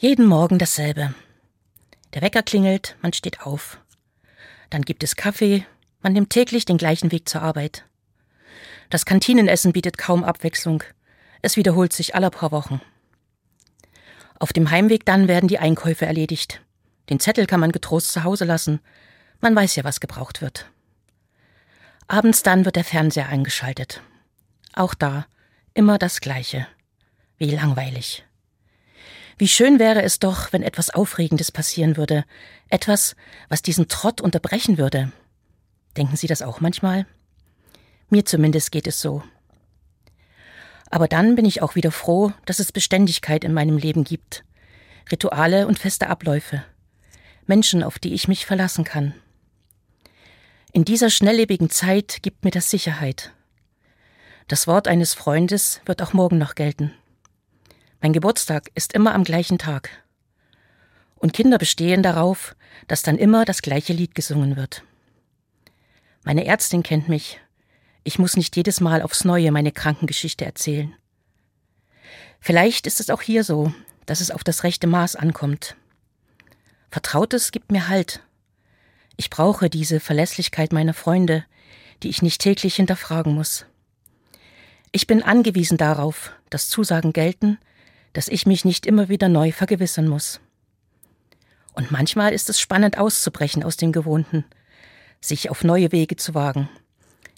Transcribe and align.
Jeden 0.00 0.26
Morgen 0.26 0.60
dasselbe. 0.60 1.12
Der 2.14 2.22
Wecker 2.22 2.44
klingelt, 2.44 2.94
man 3.02 3.12
steht 3.12 3.40
auf. 3.40 3.80
Dann 4.70 4.82
gibt 4.82 5.02
es 5.02 5.16
Kaffee, 5.16 5.66
man 6.02 6.12
nimmt 6.12 6.30
täglich 6.30 6.64
den 6.64 6.78
gleichen 6.78 7.10
Weg 7.10 7.28
zur 7.28 7.42
Arbeit. 7.42 7.84
Das 8.90 9.04
Kantinenessen 9.04 9.72
bietet 9.72 9.98
kaum 9.98 10.22
Abwechslung. 10.22 10.84
Es 11.42 11.56
wiederholt 11.56 11.92
sich 11.92 12.14
alle 12.14 12.30
paar 12.30 12.52
Wochen. 12.52 12.80
Auf 14.38 14.52
dem 14.52 14.70
Heimweg 14.70 15.04
dann 15.04 15.26
werden 15.26 15.48
die 15.48 15.58
Einkäufe 15.58 16.06
erledigt. 16.06 16.60
Den 17.10 17.18
Zettel 17.18 17.46
kann 17.46 17.58
man 17.58 17.72
getrost 17.72 18.12
zu 18.12 18.22
Hause 18.22 18.44
lassen. 18.44 18.78
Man 19.40 19.56
weiß 19.56 19.74
ja, 19.74 19.82
was 19.82 19.98
gebraucht 19.98 20.40
wird. 20.40 20.70
Abends 22.06 22.44
dann 22.44 22.64
wird 22.64 22.76
der 22.76 22.84
Fernseher 22.84 23.30
eingeschaltet. 23.30 24.00
Auch 24.74 24.94
da 24.94 25.26
immer 25.74 25.98
das 25.98 26.20
Gleiche. 26.20 26.68
Wie 27.36 27.50
langweilig. 27.50 28.27
Wie 29.38 29.48
schön 29.48 29.78
wäre 29.78 30.02
es 30.02 30.18
doch, 30.18 30.52
wenn 30.52 30.64
etwas 30.64 30.90
Aufregendes 30.90 31.52
passieren 31.52 31.96
würde, 31.96 32.24
etwas, 32.68 33.14
was 33.48 33.62
diesen 33.62 33.86
Trott 33.86 34.20
unterbrechen 34.20 34.78
würde. 34.78 35.12
Denken 35.96 36.16
Sie 36.16 36.26
das 36.26 36.42
auch 36.42 36.60
manchmal? 36.60 37.06
Mir 38.10 38.24
zumindest 38.24 38.72
geht 38.72 38.88
es 38.88 39.00
so. 39.00 39.22
Aber 40.90 41.06
dann 41.06 41.36
bin 41.36 41.44
ich 41.44 41.62
auch 41.62 41.76
wieder 41.76 41.92
froh, 41.92 42.32
dass 42.46 42.58
es 42.58 42.72
Beständigkeit 42.72 43.44
in 43.44 43.52
meinem 43.52 43.76
Leben 43.76 44.02
gibt, 44.02 44.44
Rituale 45.12 45.68
und 45.68 45.78
feste 45.78 46.08
Abläufe, 46.08 46.64
Menschen, 47.46 47.84
auf 47.84 48.00
die 48.00 48.14
ich 48.14 48.26
mich 48.26 48.44
verlassen 48.44 48.84
kann. 48.84 49.14
In 50.72 50.84
dieser 50.84 51.10
schnelllebigen 51.10 51.70
Zeit 51.70 52.22
gibt 52.22 52.44
mir 52.44 52.50
das 52.50 52.70
Sicherheit. 52.70 53.32
Das 54.48 54.66
Wort 54.66 54.88
eines 54.88 55.14
Freundes 55.14 55.80
wird 55.84 56.02
auch 56.02 56.12
morgen 56.12 56.38
noch 56.38 56.54
gelten. 56.54 56.92
Mein 58.00 58.12
Geburtstag 58.12 58.70
ist 58.74 58.92
immer 58.92 59.14
am 59.14 59.24
gleichen 59.24 59.58
Tag. 59.58 59.90
Und 61.16 61.32
Kinder 61.32 61.58
bestehen 61.58 62.02
darauf, 62.02 62.54
dass 62.86 63.02
dann 63.02 63.18
immer 63.18 63.44
das 63.44 63.62
gleiche 63.62 63.92
Lied 63.92 64.14
gesungen 64.14 64.56
wird. 64.56 64.84
Meine 66.22 66.44
Ärztin 66.46 66.82
kennt 66.82 67.08
mich. 67.08 67.40
Ich 68.04 68.18
muss 68.18 68.36
nicht 68.36 68.56
jedes 68.56 68.80
Mal 68.80 69.02
aufs 69.02 69.24
Neue 69.24 69.50
meine 69.50 69.72
Krankengeschichte 69.72 70.44
erzählen. 70.44 70.94
Vielleicht 72.40 72.86
ist 72.86 73.00
es 73.00 73.10
auch 73.10 73.22
hier 73.22 73.42
so, 73.42 73.72
dass 74.06 74.20
es 74.20 74.30
auf 74.30 74.44
das 74.44 74.62
rechte 74.62 74.86
Maß 74.86 75.16
ankommt. 75.16 75.76
Vertrautes 76.90 77.50
gibt 77.50 77.72
mir 77.72 77.88
Halt. 77.88 78.20
Ich 79.16 79.28
brauche 79.28 79.68
diese 79.68 79.98
Verlässlichkeit 79.98 80.72
meiner 80.72 80.94
Freunde, 80.94 81.44
die 82.02 82.08
ich 82.08 82.22
nicht 82.22 82.40
täglich 82.40 82.76
hinterfragen 82.76 83.34
muss. 83.34 83.66
Ich 84.92 85.06
bin 85.06 85.22
angewiesen 85.22 85.76
darauf, 85.76 86.32
dass 86.48 86.68
Zusagen 86.68 87.12
gelten, 87.12 87.58
dass 88.18 88.26
ich 88.26 88.46
mich 88.46 88.64
nicht 88.64 88.84
immer 88.84 89.08
wieder 89.08 89.28
neu 89.28 89.52
vergewissern 89.52 90.08
muss. 90.08 90.40
Und 91.72 91.92
manchmal 91.92 92.32
ist 92.32 92.50
es 92.50 92.58
spannend 92.58 92.98
auszubrechen 92.98 93.62
aus 93.62 93.76
dem 93.76 93.92
Gewohnten, 93.92 94.44
sich 95.20 95.50
auf 95.50 95.62
neue 95.62 95.92
Wege 95.92 96.16
zu 96.16 96.34
wagen, 96.34 96.68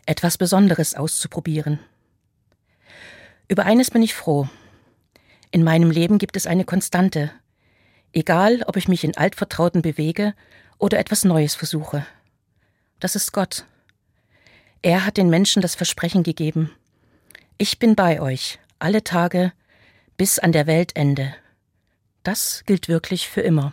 etwas 0.06 0.38
Besonderes 0.38 0.94
auszuprobieren. 0.94 1.80
Über 3.46 3.66
eines 3.66 3.90
bin 3.90 4.00
ich 4.00 4.14
froh. 4.14 4.48
In 5.50 5.64
meinem 5.64 5.90
Leben 5.90 6.16
gibt 6.16 6.34
es 6.34 6.46
eine 6.46 6.64
Konstante, 6.64 7.30
egal 8.14 8.62
ob 8.66 8.78
ich 8.78 8.88
mich 8.88 9.04
in 9.04 9.14
Altvertrauten 9.14 9.82
bewege 9.82 10.32
oder 10.78 10.98
etwas 10.98 11.26
Neues 11.26 11.54
versuche. 11.54 12.06
Das 13.00 13.16
ist 13.16 13.32
Gott. 13.32 13.66
Er 14.80 15.04
hat 15.04 15.18
den 15.18 15.28
Menschen 15.28 15.60
das 15.60 15.74
Versprechen 15.74 16.22
gegeben. 16.22 16.70
Ich 17.58 17.78
bin 17.78 17.94
bei 17.94 18.22
euch, 18.22 18.58
alle 18.78 19.04
Tage 19.04 19.52
bis 20.20 20.38
an 20.38 20.52
der 20.52 20.66
Weltende. 20.66 21.34
Das 22.24 22.64
gilt 22.66 22.88
wirklich 22.88 23.26
für 23.26 23.40
immer. 23.40 23.72